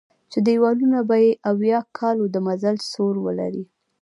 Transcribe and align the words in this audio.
چې 0.31 0.39
دېوالونه 0.47 0.99
به 1.09 1.15
یې 1.23 1.31
اویا 1.51 1.79
کالو 1.97 2.25
د 2.31 2.35
مزل 2.47 2.77
سور 2.91 3.15
ولري. 3.25 3.63